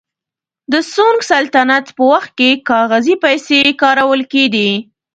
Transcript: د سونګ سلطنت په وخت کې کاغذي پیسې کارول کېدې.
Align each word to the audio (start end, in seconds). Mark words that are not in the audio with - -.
د 0.71 0.73
سونګ 0.93 1.19
سلطنت 1.31 1.85
په 1.95 2.03
وخت 2.11 2.31
کې 2.39 2.49
کاغذي 2.69 3.15
پیسې 3.23 3.59
کارول 3.81 4.21
کېدې. 4.33 4.69